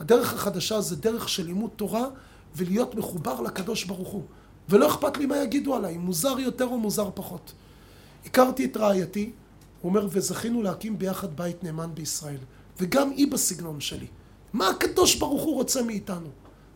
[0.00, 2.06] הדרך החדשה זה דרך של לימוד תורה
[2.56, 4.22] ולהיות מחובר לקדוש ברוך הוא.
[4.68, 7.52] ולא אכפת לי מה יגידו עליי, מוזר יותר או מוזר פחות.
[8.26, 9.32] הכרתי את רעייתי,
[9.82, 12.38] הוא אומר, וזכינו להקים ביחד בית נאמן בישראל.
[12.80, 14.06] וגם היא בסגנון שלי.
[14.52, 16.28] מה הקדוש ברוך הוא רוצה מאיתנו?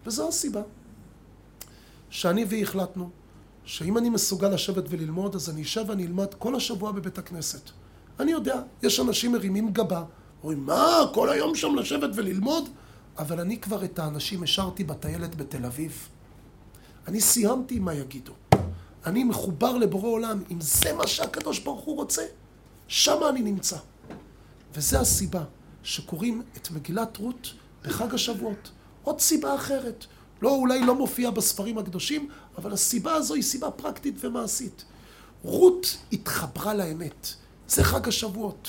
[0.07, 0.63] וזו הסיבה.
[2.11, 3.11] שאני והיא החלטנו
[3.65, 7.71] שאם אני מסוגל לשבת וללמוד, אז אני אשב ואני אלמד כל השבוע בבית הכנסת.
[8.21, 10.05] אני יודע, יש אנשים מרימים גבה,
[10.43, 12.69] אומרים, מה, כל היום שם לשבת וללמוד?
[13.19, 16.09] אבל אני כבר את האנשים השארתי בטיילת בתל אביב.
[17.09, 18.33] אני סיימתי מה יגידו.
[19.07, 20.43] אני מחובר לבורא עולם.
[20.51, 22.23] אם זה מה שהקדוש ברוך הוא רוצה,
[22.89, 23.77] שמה אני נמצא.
[24.75, 25.45] וזה הסיבה
[25.83, 27.53] שקוראים את מגילת רות
[27.85, 28.71] בחג השבועות.
[29.03, 30.05] עוד סיבה אחרת.
[30.43, 34.85] לא, אולי לא מופיע בספרים הקדושים, אבל הסיבה הזו היא סיבה פרקטית ומעשית.
[35.43, 37.29] רות התחברה לאמת.
[37.69, 38.69] זה חג השבועות.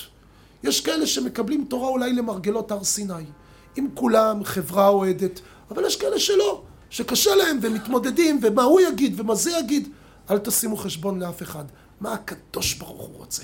[0.62, 3.24] יש כאלה שמקבלים תורה אולי למרגלות הר סיני.
[3.76, 9.34] עם כולם, חברה אוהדת, אבל יש כאלה שלא, שקשה להם ומתמודדים, ומה הוא יגיד ומה
[9.34, 9.88] זה יגיד.
[10.30, 11.64] אל תשימו חשבון לאף אחד.
[12.00, 13.42] מה הקדוש ברוך הוא רוצה.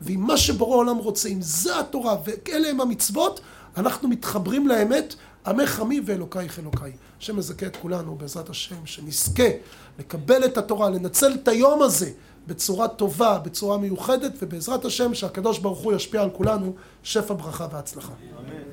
[0.00, 3.40] ואם מה שבורא העולם רוצה, אם זה התורה ואלה הם המצוות,
[3.76, 5.14] אנחנו מתחברים לאמת,
[5.46, 6.92] עמך עמי ואלוקייך אלוקיי.
[7.20, 9.48] השם מזכה את כולנו בעזרת השם, שנזכה
[9.98, 12.10] לקבל את התורה, לנצל את היום הזה
[12.46, 18.12] בצורה טובה, בצורה מיוחדת, ובעזרת השם שהקדוש ברוך הוא ישפיע על כולנו שפע ברכה והצלחה.
[18.38, 18.70] אמן.